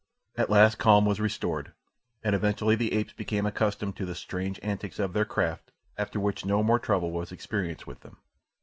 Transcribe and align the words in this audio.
At 0.35 0.49
last 0.49 0.79
calm 0.79 1.05
was 1.05 1.19
restored, 1.19 1.73
and 2.23 2.33
eventually 2.33 2.73
the 2.75 2.93
apes 2.93 3.13
became 3.13 3.45
accustomed 3.45 3.95
to 3.97 4.05
the 4.07 4.15
strange 4.15 4.59
antics 4.63 4.97
of 4.97 5.13
their 5.13 5.25
craft, 5.25 5.69
after 5.95 6.19
which 6.19 6.43
no 6.43 6.63
more 6.63 6.79
trouble 6.79 7.11
was 7.11 7.31
experienced 7.31 7.85
with 7.85 7.99
them. 7.99 8.17